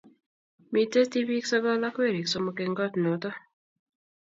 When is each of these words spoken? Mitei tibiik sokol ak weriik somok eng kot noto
Mitei 0.71 1.07
tibiik 1.11 1.45
sokol 1.47 1.81
ak 1.89 1.97
weriik 2.01 2.27
somok 2.29 2.57
eng 2.63 2.75
kot 2.79 2.93
noto 3.03 3.29